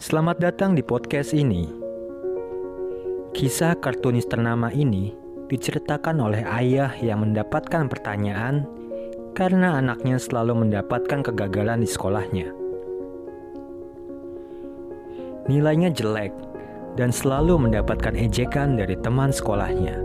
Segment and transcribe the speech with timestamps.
[0.00, 1.68] Selamat datang di podcast ini.
[3.36, 5.12] Kisah kartunis ternama ini
[5.52, 8.64] diceritakan oleh ayah yang mendapatkan pertanyaan
[9.36, 12.48] karena anaknya selalu mendapatkan kegagalan di sekolahnya.
[15.52, 16.32] Nilainya jelek
[16.96, 20.00] dan selalu mendapatkan ejekan dari teman sekolahnya.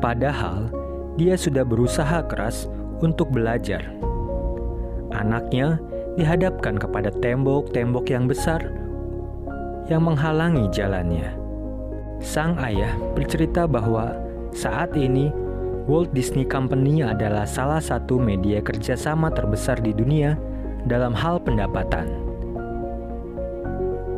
[0.00, 0.72] Padahal
[1.20, 2.72] dia sudah berusaha keras
[3.04, 3.84] untuk belajar.
[5.12, 5.76] Anaknya
[6.16, 8.60] dihadapkan kepada tembok-tembok yang besar
[9.88, 11.32] yang menghalangi jalannya.
[12.22, 14.14] Sang ayah bercerita bahwa
[14.54, 15.32] saat ini
[15.90, 20.38] Walt Disney Company adalah salah satu media kerjasama terbesar di dunia
[20.86, 22.06] dalam hal pendapatan.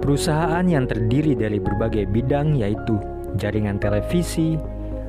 [0.05, 3.01] Perusahaan yang terdiri dari berbagai bidang yaitu
[3.41, 4.61] jaringan televisi,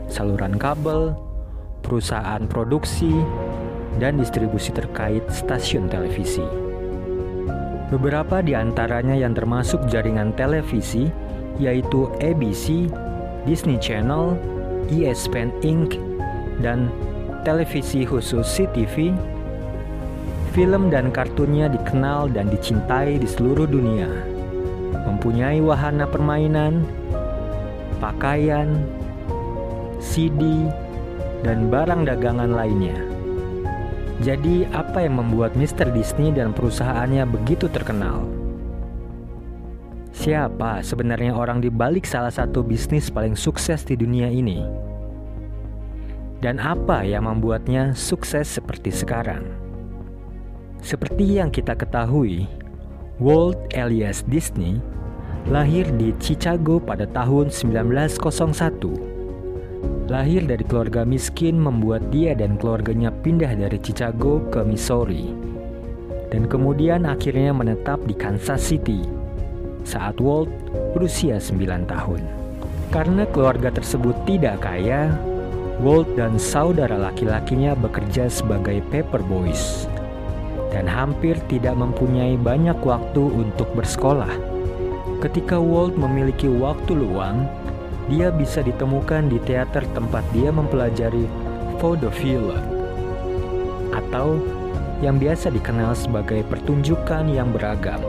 [0.08, 1.12] saluran kabel,
[1.84, 3.12] perusahaan produksi,
[4.00, 6.65] dan distribusi terkait stasiun televisi.
[7.94, 11.14] Beberapa di antaranya yang termasuk jaringan televisi
[11.62, 12.90] yaitu ABC,
[13.46, 14.34] Disney Channel,
[14.90, 16.02] ESPN Inc.,
[16.66, 16.90] dan
[17.46, 19.14] televisi khusus CTV.
[20.58, 24.08] Film dan kartunnya dikenal dan dicintai di seluruh dunia.
[25.06, 26.88] Mempunyai wahana permainan,
[28.02, 28.82] pakaian,
[30.02, 30.66] CD,
[31.46, 33.15] dan barang dagangan lainnya.
[34.24, 35.92] Jadi, apa yang membuat Mr.
[35.92, 38.24] Disney dan perusahaannya begitu terkenal?
[40.16, 44.64] Siapa sebenarnya orang di balik salah satu bisnis paling sukses di dunia ini?
[46.40, 49.44] Dan apa yang membuatnya sukses seperti sekarang?
[50.80, 52.48] Seperti yang kita ketahui,
[53.20, 54.80] Walt Elias Disney
[55.52, 59.15] lahir di Chicago pada tahun 1901
[60.06, 65.34] Lahir dari keluarga miskin membuat dia dan keluarganya pindah dari Chicago ke Missouri.
[66.30, 69.02] Dan kemudian akhirnya menetap di Kansas City
[69.86, 70.50] saat Walt
[70.94, 72.22] berusia 9 tahun.
[72.94, 75.14] Karena keluarga tersebut tidak kaya,
[75.84, 79.90] Walt dan saudara laki-lakinya bekerja sebagai paper boys
[80.76, 84.32] dan hampir tidak mempunyai banyak waktu untuk bersekolah.
[85.24, 87.48] Ketika Walt memiliki waktu luang,
[88.06, 91.26] dia bisa ditemukan di teater tempat dia mempelajari
[91.82, 92.54] vaudeville
[93.96, 94.38] atau
[95.02, 98.00] yang biasa dikenal sebagai pertunjukan yang beragam.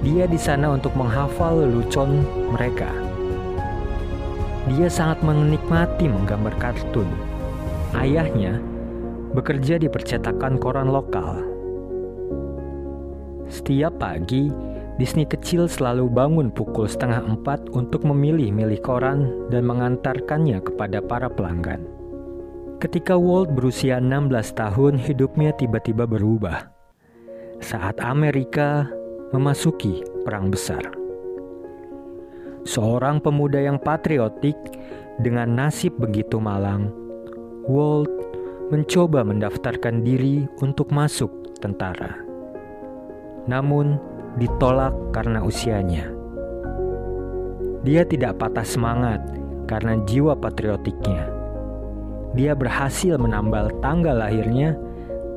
[0.00, 2.24] Dia di sana untuk menghafal lelucon
[2.54, 2.88] mereka.
[4.66, 7.06] Dia sangat menikmati menggambar kartun.
[7.94, 8.58] Ayahnya
[9.32, 11.42] bekerja di percetakan koran lokal.
[13.46, 14.50] Setiap pagi,
[14.96, 21.84] Disney kecil selalu bangun pukul setengah empat untuk memilih-milih koran dan mengantarkannya kepada para pelanggan.
[22.80, 26.72] Ketika Walt berusia 16 tahun, hidupnya tiba-tiba berubah.
[27.60, 28.88] Saat Amerika
[29.36, 30.80] memasuki perang besar.
[32.64, 34.56] Seorang pemuda yang patriotik
[35.20, 36.88] dengan nasib begitu malang,
[37.68, 38.12] Walt
[38.72, 41.30] mencoba mendaftarkan diri untuk masuk
[41.60, 42.16] tentara.
[43.46, 46.12] Namun, ditolak karena usianya.
[47.86, 49.22] Dia tidak patah semangat
[49.64, 51.32] karena jiwa patriotiknya.
[52.36, 54.76] Dia berhasil menambal tanggal lahirnya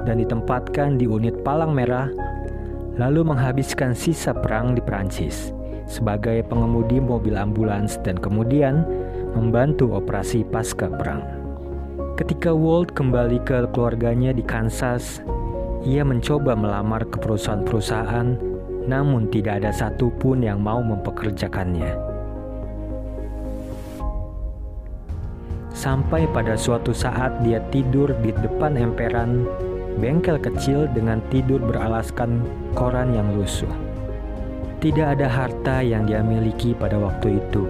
[0.04, 2.12] dan ditempatkan di unit palang merah,
[3.00, 5.56] lalu menghabiskan sisa perang di Prancis
[5.90, 8.86] sebagai pengemudi mobil ambulans dan kemudian
[9.34, 11.24] membantu operasi pasca perang.
[12.20, 15.24] Ketika Walt kembali ke keluarganya di Kansas,
[15.88, 18.49] ia mencoba melamar ke perusahaan-perusahaan
[18.90, 21.94] namun tidak ada satupun yang mau mempekerjakannya.
[25.70, 29.46] Sampai pada suatu saat dia tidur di depan emperan
[30.02, 32.42] bengkel kecil dengan tidur beralaskan
[32.74, 33.70] koran yang lusuh.
[34.82, 37.70] Tidak ada harta yang dia miliki pada waktu itu.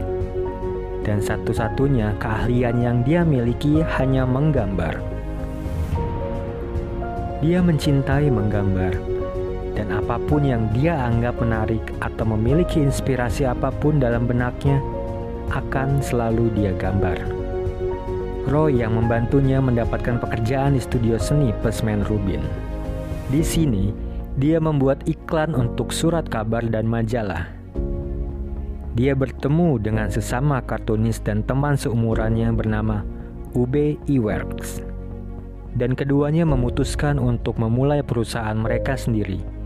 [1.04, 4.98] Dan satu-satunya keahlian yang dia miliki hanya menggambar.
[7.42, 9.19] Dia mencintai menggambar
[9.80, 14.84] dan apa pun yang dia anggap menarik atau memiliki inspirasi apa pun dalam benaknya
[15.56, 17.16] akan selalu dia gambar.
[18.52, 22.44] Roy yang membantunya mendapatkan pekerjaan di studio seni Pesman Rubin.
[23.32, 23.96] Di sini,
[24.36, 27.48] dia membuat iklan untuk surat kabar dan majalah.
[29.00, 33.08] Dia bertemu dengan sesama kartunis dan teman seumurannya bernama
[33.56, 34.84] Ube Iwerks.
[35.72, 39.59] Dan keduanya memutuskan untuk memulai perusahaan mereka sendiri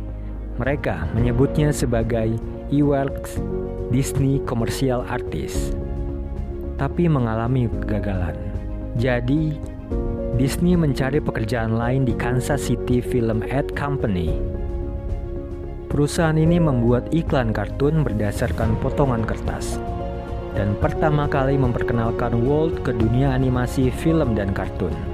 [0.58, 2.38] mereka menyebutnya sebagai
[2.70, 3.42] Eworks
[3.90, 5.74] Disney Commercial Artist,
[6.78, 8.38] tapi mengalami kegagalan.
[8.98, 9.58] Jadi,
[10.38, 14.34] Disney mencari pekerjaan lain di Kansas City Film Ad Company.
[15.90, 19.78] Perusahaan ini membuat iklan kartun berdasarkan potongan kertas
[20.58, 25.13] dan pertama kali memperkenalkan Walt ke dunia animasi film dan kartun.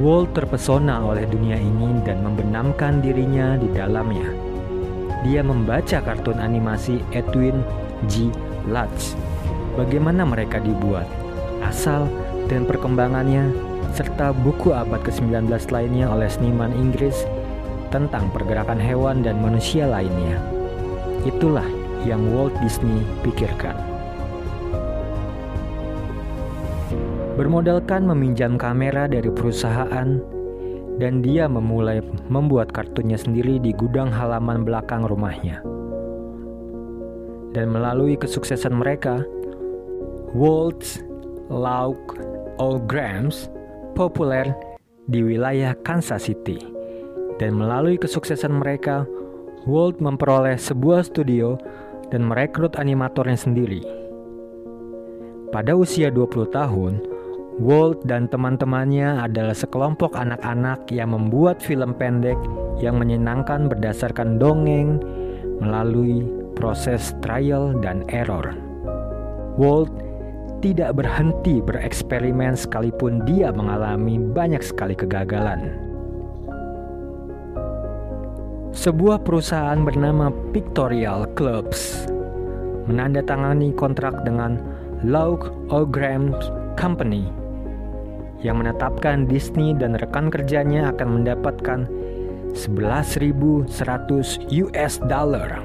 [0.00, 4.32] Walt terpesona oleh dunia ini dan membenamkan dirinya di dalamnya.
[5.20, 7.60] Dia membaca kartun animasi Edwin
[8.08, 8.32] G.
[8.64, 9.12] Lutz,
[9.76, 11.04] bagaimana mereka dibuat,
[11.60, 12.08] asal
[12.48, 13.52] dan perkembangannya,
[13.92, 17.28] serta buku abad ke-19 lainnya oleh seniman Inggris
[17.92, 20.40] tentang pergerakan hewan dan manusia lainnya.
[21.28, 21.68] Itulah
[22.08, 23.89] yang Walt Disney pikirkan.
[27.40, 30.20] Bermodalkan meminjam kamera dari perusahaan,
[31.00, 35.64] dan dia memulai membuat kartunnya sendiri di gudang halaman belakang rumahnya.
[37.56, 39.24] Dan melalui kesuksesan mereka,
[40.36, 41.00] Walt's
[41.48, 42.20] Lauk
[42.84, 43.48] Grams
[43.96, 44.52] populer
[45.08, 46.60] di wilayah Kansas City
[47.40, 49.08] dan melalui kesuksesan mereka,
[49.64, 51.56] Walt memperoleh sebuah studio
[52.12, 53.80] dan merekrut animatornya sendiri.
[55.48, 57.00] Pada usia 20 tahun,
[57.60, 62.40] Walt dan teman-temannya adalah sekelompok anak-anak yang membuat film pendek
[62.80, 64.96] yang menyenangkan berdasarkan dongeng
[65.60, 66.24] melalui
[66.56, 68.56] proses trial dan error.
[69.60, 69.92] Walt
[70.64, 75.76] tidak berhenti bereksperimen sekalipun dia mengalami banyak sekali kegagalan.
[78.72, 82.08] Sebuah perusahaan bernama Pictorial Clubs
[82.88, 84.56] menandatangani kontrak dengan
[85.04, 86.32] Lauk O'Graham
[86.80, 87.39] Company
[88.40, 91.84] yang menetapkan Disney dan rekan kerjanya akan mendapatkan
[92.56, 93.70] 11.100
[94.64, 95.60] US dollar.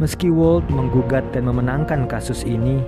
[0.00, 2.82] Meski Walt menggugat dan memenangkan kasus ini,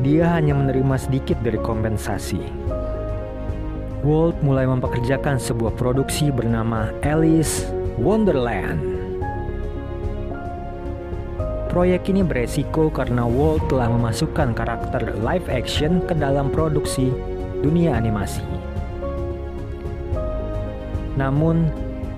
[0.00, 2.40] dia hanya menerima sedikit dari kompensasi.
[4.04, 8.93] Walt mulai mempekerjakan sebuah produksi bernama Alice Wonderland.
[11.74, 17.10] Proyek ini beresiko karena Walt telah memasukkan karakter live action ke dalam produksi
[17.66, 18.46] dunia animasi.
[21.18, 21.66] Namun,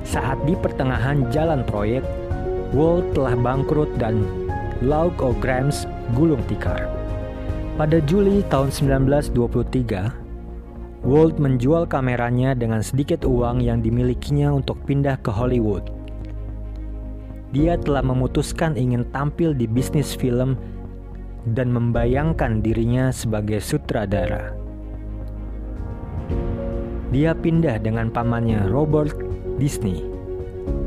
[0.04, 2.04] saat di pertengahan jalan proyek,
[2.76, 4.28] Walt telah bangkrut dan
[4.84, 6.84] Lauk O'Grams gulung tikar.
[7.80, 15.32] Pada Juli tahun 1923, Walt menjual kameranya dengan sedikit uang yang dimilikinya untuk pindah ke
[15.32, 15.95] Hollywood.
[17.56, 20.60] Dia telah memutuskan ingin tampil di bisnis film
[21.56, 24.52] dan membayangkan dirinya sebagai sutradara.
[27.08, 29.16] Dia pindah dengan pamannya Robert
[29.56, 30.04] Disney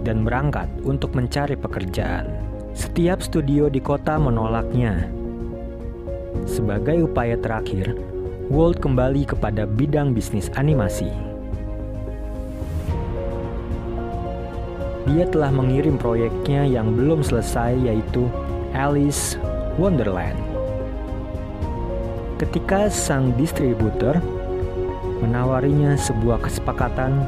[0.05, 2.29] dan berangkat untuk mencari pekerjaan.
[2.77, 5.09] Setiap studio di kota menolaknya.
[6.45, 7.97] Sebagai upaya terakhir,
[8.53, 11.09] Walt kembali kepada bidang bisnis animasi.
[15.09, 18.29] Dia telah mengirim proyeknya yang belum selesai yaitu
[18.77, 19.41] Alice
[19.81, 20.37] Wonderland.
[22.37, 24.21] Ketika sang distributor
[25.25, 27.25] menawarinya sebuah kesepakatan,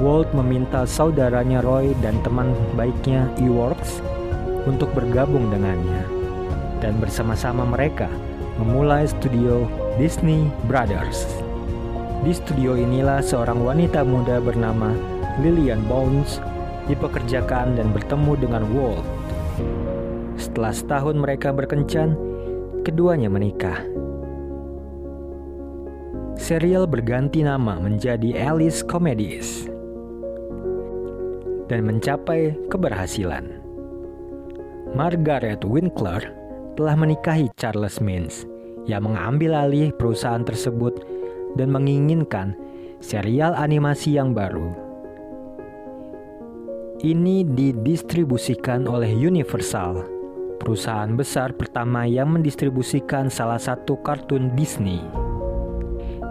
[0.00, 4.00] Walt meminta saudaranya Roy dan teman baiknya Eworks
[4.64, 6.06] untuk bergabung dengannya
[6.78, 8.08] dan bersama-sama mereka
[8.56, 9.66] memulai studio
[10.00, 11.26] Disney Brothers.
[12.22, 14.94] Di studio inilah seorang wanita muda bernama
[15.42, 16.42] Lillian Bones
[16.88, 19.06] dipekerjakan dan bertemu dengan Walt.
[20.40, 22.16] Setelah setahun mereka berkencan,
[22.82, 23.84] keduanya menikah.
[26.38, 29.68] Serial berganti nama menjadi Alice Comedies
[31.68, 33.60] dan mencapai keberhasilan.
[34.96, 36.32] Margaret Winkler
[36.80, 38.48] telah menikahi Charles Mintz
[38.88, 41.04] yang mengambil alih perusahaan tersebut
[41.60, 42.56] dan menginginkan
[43.04, 44.87] serial animasi yang baru.
[46.98, 50.02] Ini didistribusikan oleh Universal,
[50.58, 54.98] perusahaan besar pertama yang mendistribusikan salah satu kartun Disney.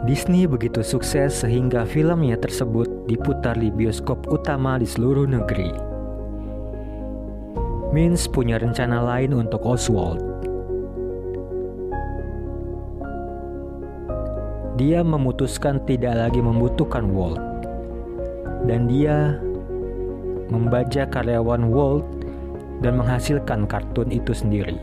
[0.03, 5.71] Disney begitu sukses sehingga filmnya tersebut diputar di bioskop utama di seluruh negeri.
[7.95, 10.19] Mintz punya rencana lain untuk Oswald,
[14.75, 17.39] dia memutuskan tidak lagi membutuhkan Walt.
[18.67, 19.39] Dan dia
[20.47, 22.05] membaca karyawan Walt
[22.79, 24.77] dan menghasilkan kartun itu sendiri.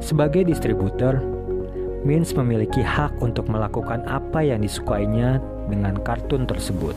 [0.00, 1.20] Sebagai distributor,
[2.00, 6.96] Mintz memiliki hak untuk melakukan apa yang disukainya dengan kartun tersebut.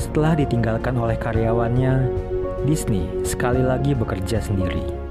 [0.00, 2.08] Setelah ditinggalkan oleh karyawannya,
[2.64, 5.02] Disney sekali lagi bekerja sendiri.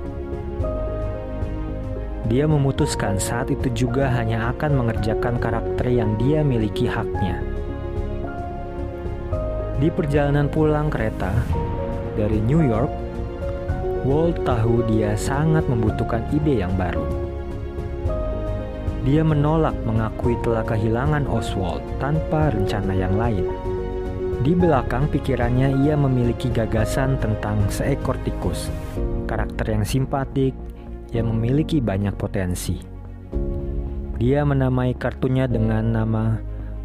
[2.32, 7.44] dia memutuskan saat itu juga hanya akan mengerjakan karakter yang dia miliki haknya.
[9.82, 11.34] Di perjalanan pulang kereta
[12.14, 12.94] dari New York,
[14.06, 17.02] Walt tahu dia sangat membutuhkan ide yang baru.
[19.02, 23.46] Dia menolak mengakui telah kehilangan Oswald tanpa rencana yang lain.
[24.46, 28.70] Di belakang pikirannya ia memiliki gagasan tentang seekor tikus,
[29.26, 30.54] karakter yang simpatik,
[31.10, 32.78] yang memiliki banyak potensi.
[34.22, 36.38] Dia menamai kartunya dengan nama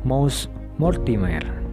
[0.05, 0.49] Mouse
[0.81, 1.66] Mortimer.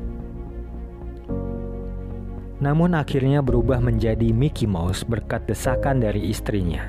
[2.64, 6.80] Namun akhirnya berubah menjadi Mickey Mouse berkat desakan dari istrinya.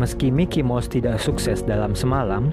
[0.00, 2.48] Meski Mickey Mouse tidak sukses dalam semalam,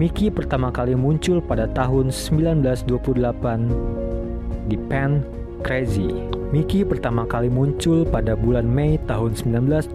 [0.00, 5.20] Mickey pertama kali muncul pada tahun 1928 di Pen
[5.60, 6.08] Crazy.
[6.56, 9.92] Mickey pertama kali muncul pada bulan Mei tahun 1928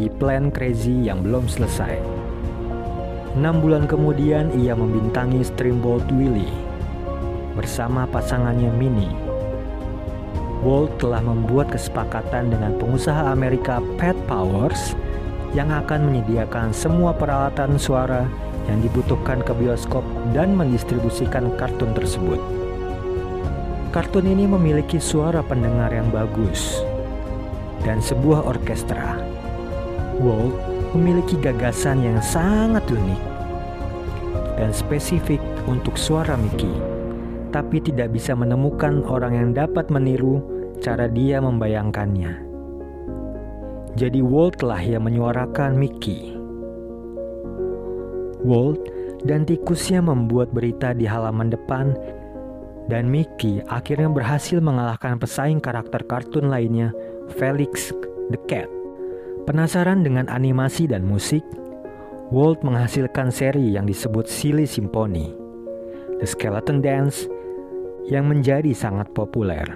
[0.00, 2.00] di Plan Crazy yang belum selesai.
[3.36, 6.65] Enam bulan kemudian ia membintangi Streamboat Willie
[7.56, 9.36] bersama pasangannya Minnie
[10.66, 14.96] Walt telah membuat kesepakatan dengan pengusaha Amerika Pat Powers
[15.54, 18.24] yang akan menyediakan semua peralatan suara
[18.66, 20.02] yang dibutuhkan ke bioskop
[20.34, 22.42] dan mendistribusikan kartun tersebut.
[23.94, 26.82] Kartun ini memiliki suara pendengar yang bagus
[27.86, 29.22] dan sebuah orkestra.
[30.18, 30.56] Walt
[30.98, 33.22] memiliki gagasan yang sangat unik
[34.58, 36.95] dan spesifik untuk suara Mickey
[37.50, 40.42] tapi tidak bisa menemukan orang yang dapat meniru
[40.80, 42.46] cara dia membayangkannya.
[43.96, 46.36] Jadi Walt lah yang menyuarakan Mickey.
[48.44, 48.78] Walt
[49.24, 51.96] dan tikusnya membuat berita di halaman depan
[52.86, 56.94] dan Mickey akhirnya berhasil mengalahkan pesaing karakter kartun lainnya,
[57.34, 57.90] Felix
[58.30, 58.70] the Cat.
[59.46, 61.42] Penasaran dengan animasi dan musik,
[62.30, 65.30] Walt menghasilkan seri yang disebut Silly Symphony,
[66.18, 67.30] The Skeleton Dance,
[68.06, 69.66] yang menjadi sangat populer.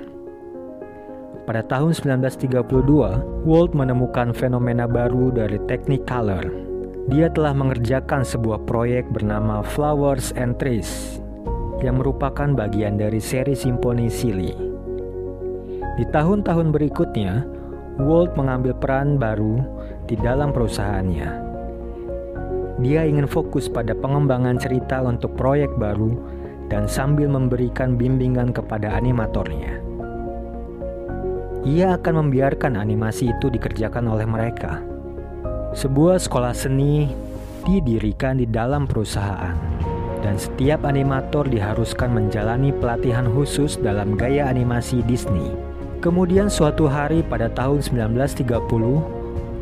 [1.50, 6.46] Pada tahun 1932, Walt menemukan fenomena baru dari teknik color.
[7.10, 11.18] Dia telah mengerjakan sebuah proyek bernama Flowers and Trees
[11.82, 14.54] yang merupakan bagian dari seri simfoni Silly.
[15.98, 17.42] Di tahun-tahun berikutnya,
[17.98, 19.58] Walt mengambil peran baru
[20.06, 21.50] di dalam perusahaannya.
[22.80, 26.16] Dia ingin fokus pada pengembangan cerita untuk proyek baru
[26.70, 29.82] dan sambil memberikan bimbingan kepada animatornya.
[31.66, 34.80] Ia akan membiarkan animasi itu dikerjakan oleh mereka.
[35.76, 37.12] Sebuah sekolah seni
[37.68, 39.52] didirikan di dalam perusahaan,
[40.24, 45.52] dan setiap animator diharuskan menjalani pelatihan khusus dalam gaya animasi Disney.
[46.00, 48.48] Kemudian suatu hari pada tahun 1930,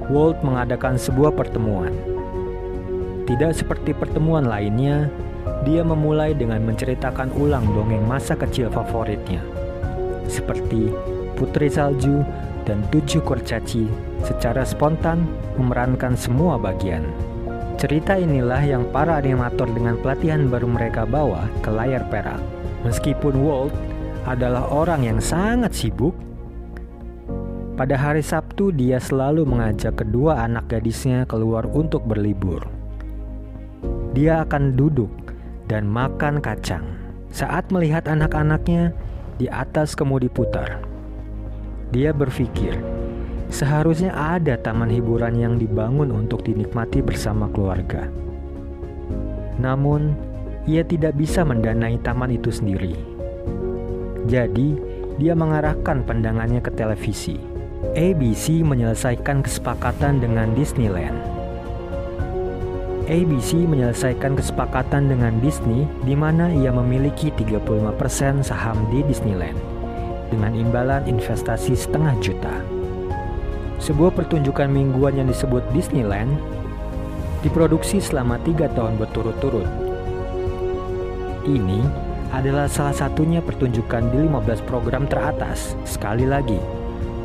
[0.09, 1.91] Walt mengadakan sebuah pertemuan.
[3.27, 5.11] Tidak seperti pertemuan lainnya,
[5.67, 9.43] dia memulai dengan menceritakan ulang dongeng masa kecil favoritnya,
[10.31, 10.93] seperti
[11.35, 12.23] Putri Salju
[12.67, 13.89] dan Tujuh Kurcaci
[14.23, 15.25] secara spontan
[15.57, 17.03] memerankan semua bagian.
[17.79, 22.43] Cerita inilah yang para animator dengan pelatihan baru mereka bawa ke layar perak.
[22.83, 23.75] Meskipun Walt
[24.27, 26.15] adalah orang yang sangat sibuk,
[27.79, 32.67] pada hari Sabtu dia selalu mengajak kedua anak gadisnya keluar untuk berlibur.
[34.11, 35.11] Dia akan duduk
[35.69, 36.83] dan makan kacang
[37.29, 38.97] saat melihat anak-anaknya
[39.37, 40.81] di atas kemudi putar.
[41.93, 42.81] Dia berpikir,
[43.53, 48.09] seharusnya ada taman hiburan yang dibangun untuk dinikmati bersama keluarga.
[49.61, 50.17] Namun,
[50.65, 52.97] ia tidak bisa mendanai taman itu sendiri.
[54.29, 54.77] Jadi,
[55.17, 57.41] dia mengarahkan pandangannya ke televisi.
[57.95, 61.38] ABC menyelesaikan kesepakatan dengan Disneyland
[63.09, 69.57] ABC menyelesaikan kesepakatan dengan Disney di mana ia memiliki 35% saham di Disneyland
[70.29, 72.53] dengan imbalan investasi setengah juta.
[73.81, 76.37] Sebuah pertunjukan mingguan yang disebut Disneyland
[77.41, 79.65] diproduksi selama tiga tahun berturut-turut.
[81.49, 81.81] Ini
[82.29, 85.73] adalah salah satunya pertunjukan di 15 program teratas.
[85.89, 86.61] Sekali lagi,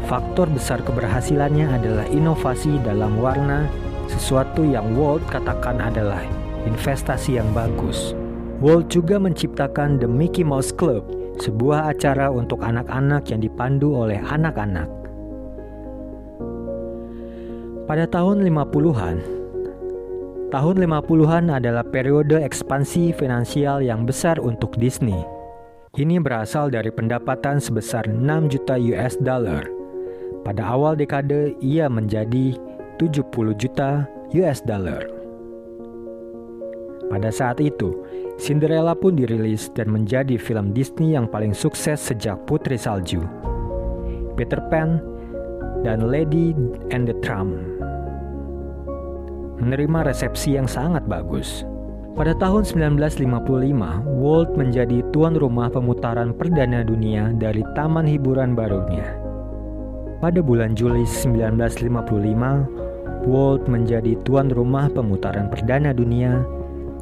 [0.08, 3.68] faktor besar keberhasilannya adalah inovasi dalam warna,
[4.14, 6.22] sesuatu yang Walt katakan adalah
[6.70, 8.14] investasi yang bagus.
[8.62, 11.02] Walt juga menciptakan The Mickey Mouse Club,
[11.42, 14.88] sebuah acara untuk anak-anak yang dipandu oleh anak-anak.
[17.84, 19.18] Pada tahun 50-an,
[20.54, 25.20] tahun 50-an adalah periode ekspansi finansial yang besar untuk Disney.
[25.94, 29.68] Ini berasal dari pendapatan sebesar 6 juta US dollar.
[30.42, 32.56] Pada awal dekade, ia menjadi
[33.02, 35.06] 70 juta US dollar.
[37.10, 37.94] Pada saat itu,
[38.42, 43.22] Cinderella pun dirilis dan menjadi film Disney yang paling sukses sejak Putri Salju,
[44.34, 44.98] Peter Pan,
[45.86, 46.58] dan Lady
[46.90, 47.54] and the Tramp.
[49.62, 51.64] Menerima resepsi yang sangat bagus.
[52.14, 59.23] Pada tahun 1955, Walt menjadi tuan rumah pemutaran perdana dunia dari taman hiburan barunya.
[60.24, 66.48] Pada bulan Juli 1955, Walt menjadi tuan rumah pemutaran perdana dunia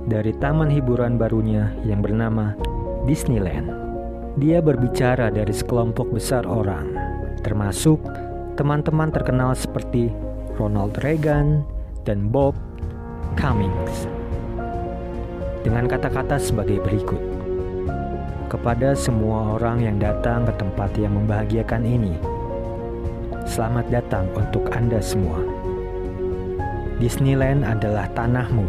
[0.09, 2.57] dari taman hiburan barunya yang bernama
[3.05, 3.69] Disneyland.
[4.41, 6.97] Dia berbicara dari sekelompok besar orang,
[7.45, 8.01] termasuk
[8.57, 10.09] teman-teman terkenal seperti
[10.57, 11.61] Ronald Reagan
[12.09, 12.57] dan Bob
[13.37, 14.09] Cummings.
[15.61, 17.21] Dengan kata-kata sebagai berikut.
[18.49, 22.30] Kepada semua orang yang datang ke tempat yang membahagiakan ini,
[23.45, 25.41] selamat datang untuk Anda semua.
[27.01, 28.65] Disneyland adalah tanahmu.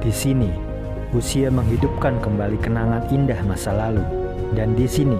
[0.00, 0.48] Di sini
[1.12, 4.04] usia menghidupkan kembali kenangan indah masa lalu.
[4.54, 5.18] Dan di sini,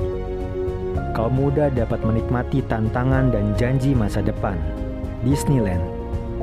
[1.13, 4.57] kaum muda dapat menikmati tantangan dan janji masa depan.
[5.27, 5.83] Disneyland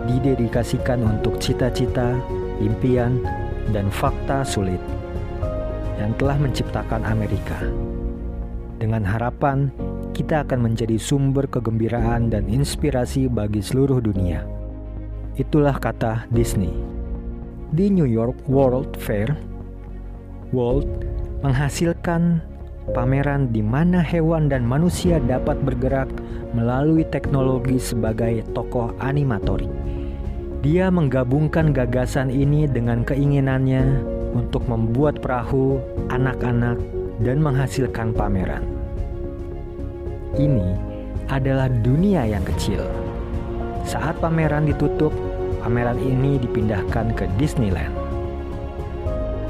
[0.09, 2.17] didedikasikan untuk cita-cita,
[2.61, 3.21] impian,
[3.69, 4.81] dan fakta sulit
[6.01, 7.61] yang telah menciptakan Amerika.
[8.81, 9.69] Dengan harapan,
[10.21, 14.45] kita akan menjadi sumber kegembiraan dan inspirasi bagi seluruh dunia.
[15.33, 16.69] Itulah kata Disney.
[17.73, 19.33] Di New York World Fair,
[20.53, 20.85] Walt
[21.41, 22.37] menghasilkan
[22.93, 26.13] pameran di mana hewan dan manusia dapat bergerak
[26.53, 29.73] melalui teknologi sebagai tokoh animatorik.
[30.61, 34.05] Dia menggabungkan gagasan ini dengan keinginannya
[34.37, 35.81] untuk membuat perahu
[36.13, 36.77] anak-anak
[37.25, 38.80] dan menghasilkan pameran.
[40.31, 40.79] Ini
[41.27, 42.87] adalah dunia yang kecil.
[43.83, 45.11] Saat pameran ditutup,
[45.59, 47.91] pameran ini dipindahkan ke Disneyland.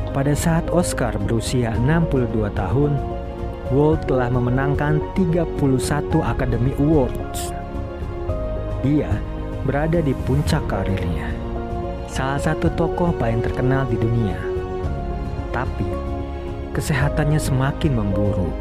[0.10, 2.98] Pada saat Oscar berusia 62 tahun,
[3.70, 5.54] Walt telah memenangkan 31
[6.26, 7.54] Academy Awards.
[8.82, 9.14] Dia
[9.62, 11.30] berada di puncak karirnya.
[12.10, 14.36] Salah satu tokoh paling terkenal di dunia.
[15.54, 15.86] Tapi,
[16.74, 18.52] kesehatannya semakin memburuk.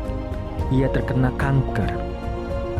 [0.70, 2.09] Ia terkena kanker.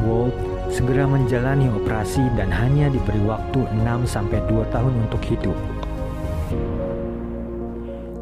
[0.07, 0.33] Walt
[0.71, 5.59] segera menjalani operasi dan hanya diberi waktu 6-2 tahun untuk hidup.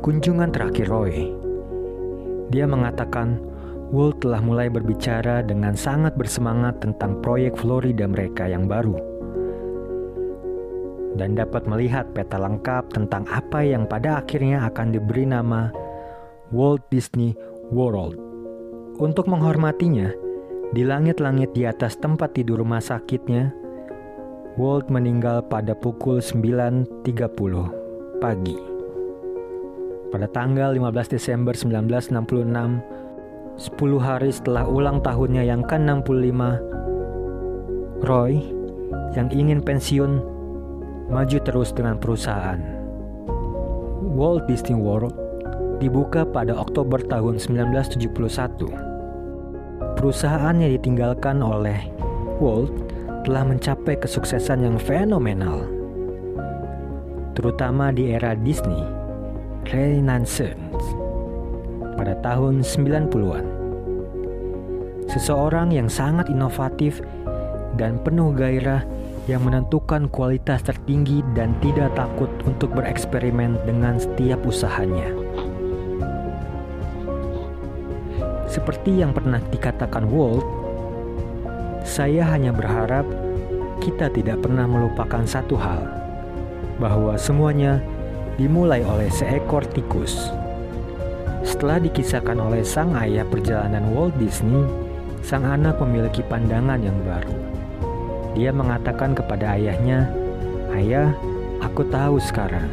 [0.03, 1.35] Kunjungan terakhir Roy,
[2.49, 3.39] dia mengatakan
[3.89, 9.19] Walt telah mulai berbicara dengan sangat bersemangat tentang proyek Florida mereka yang baru
[11.19, 15.75] dan dapat melihat peta lengkap tentang apa yang pada akhirnya akan diberi nama
[16.55, 17.35] Walt Disney
[17.75, 18.17] World.
[19.03, 20.15] Untuk menghormatinya,
[20.69, 23.57] di langit-langit di atas tempat tidur rumah sakitnya,
[24.59, 27.07] Walt meninggal pada pukul 9.30
[28.19, 28.59] pagi.
[30.11, 32.83] Pada tanggal 15 Desember 1966,
[33.57, 36.43] 10 hari setelah ulang tahunnya yang ke-65,
[38.05, 38.43] Roy
[39.17, 40.21] yang ingin pensiun
[41.09, 42.61] maju terus dengan perusahaan.
[44.19, 45.15] Walt Disney World
[45.79, 48.88] dibuka pada Oktober tahun 1971
[49.99, 51.91] perusahaan yang ditinggalkan oleh
[52.39, 52.71] Walt
[53.27, 55.67] telah mencapai kesuksesan yang fenomenal.
[57.35, 58.79] Terutama di era Disney
[59.67, 60.87] Renaissance
[61.99, 63.47] pada tahun 90-an.
[65.11, 67.03] Seseorang yang sangat inovatif
[67.75, 68.87] dan penuh gairah
[69.27, 75.18] yang menentukan kualitas tertinggi dan tidak takut untuk bereksperimen dengan setiap usahanya.
[78.49, 80.49] Seperti yang pernah dikatakan Walt,
[81.85, 83.05] saya hanya berharap
[83.85, 85.85] kita tidak pernah melupakan satu hal,
[86.81, 87.85] bahwa semuanya
[88.41, 90.33] dimulai oleh seekor tikus.
[91.45, 94.65] Setelah dikisahkan oleh sang ayah perjalanan Walt Disney,
[95.21, 97.35] sang anak memiliki pandangan yang baru.
[98.33, 100.09] Dia mengatakan kepada ayahnya,
[100.73, 101.13] "Ayah,
[101.61, 102.69] aku tahu sekarang.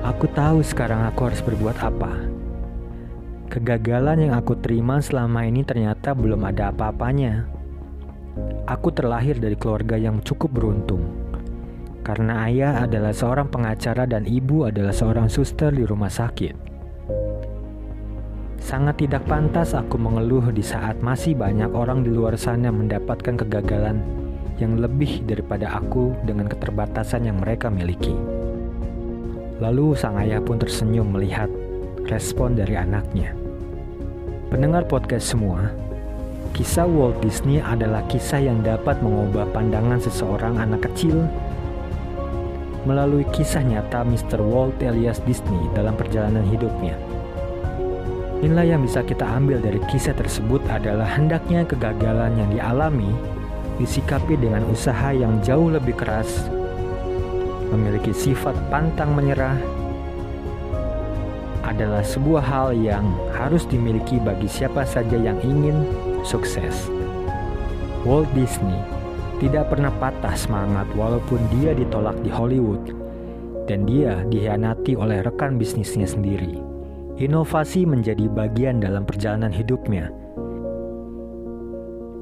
[0.00, 2.35] Aku tahu sekarang aku harus berbuat apa."
[3.46, 7.46] Kegagalan yang aku terima selama ini ternyata belum ada apa-apanya.
[8.66, 11.06] Aku terlahir dari keluarga yang cukup beruntung.
[12.02, 16.58] Karena ayah adalah seorang pengacara dan ibu adalah seorang suster di rumah sakit.
[18.58, 24.02] Sangat tidak pantas aku mengeluh di saat masih banyak orang di luar sana mendapatkan kegagalan
[24.58, 28.14] yang lebih daripada aku dengan keterbatasan yang mereka miliki.
[29.62, 31.46] Lalu sang ayah pun tersenyum melihat
[32.10, 33.34] respon dari anaknya.
[34.50, 35.70] Pendengar podcast semua,
[36.56, 41.28] Kisah Walt Disney adalah kisah yang dapat mengubah pandangan seseorang anak kecil
[42.88, 44.40] melalui kisah nyata Mr.
[44.40, 46.96] Walt Elias Disney dalam perjalanan hidupnya.
[48.40, 53.12] Nilai yang bisa kita ambil dari kisah tersebut adalah hendaknya kegagalan yang dialami
[53.76, 56.48] disikapi dengan usaha yang jauh lebih keras,
[57.68, 59.60] memiliki sifat pantang menyerah,
[61.76, 63.04] adalah sebuah hal yang
[63.36, 65.84] harus dimiliki bagi siapa saja yang ingin
[66.24, 66.88] sukses.
[68.08, 68.80] Walt Disney
[69.44, 72.96] tidak pernah patah semangat walaupun dia ditolak di Hollywood
[73.68, 76.56] dan dia dihianati oleh rekan bisnisnya sendiri.
[77.20, 80.08] Inovasi menjadi bagian dalam perjalanan hidupnya.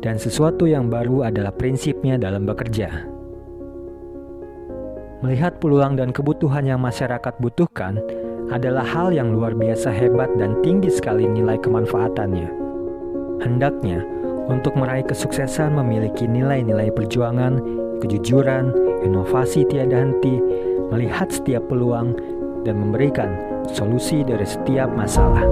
[0.02, 3.06] Dan sesuatu yang baru adalah prinsipnya dalam bekerja.
[5.22, 8.02] Melihat peluang dan kebutuhan yang masyarakat butuhkan
[8.52, 12.48] adalah hal yang luar biasa hebat dan tinggi sekali nilai kemanfaatannya.
[13.40, 14.04] Hendaknya,
[14.44, 17.56] untuk meraih kesuksesan memiliki nilai-nilai perjuangan,
[18.04, 18.68] kejujuran,
[19.04, 20.36] inovasi tiada henti,
[20.92, 22.12] melihat setiap peluang,
[22.64, 23.32] dan memberikan
[23.72, 25.44] solusi dari setiap masalah.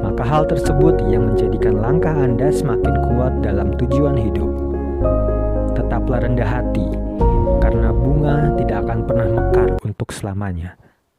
[0.00, 4.48] Maka hal tersebut yang menjadikan langkah Anda semakin kuat dalam tujuan hidup.
[5.76, 6.88] Tetaplah rendah hati,
[7.60, 10.85] karena bunga tidak akan pernah mekar untuk selamanya.